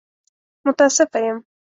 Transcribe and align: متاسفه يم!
متاسفه 0.65 1.19
يم! 1.25 1.37